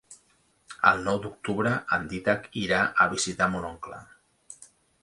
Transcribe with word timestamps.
El 0.91 1.03
nou 1.07 1.19
d'octubre 1.25 1.75
en 1.99 2.09
Dídac 2.15 2.49
irà 2.63 2.81
a 3.07 3.11
visitar 3.17 3.53
mon 3.55 3.71
oncle. 3.71 4.03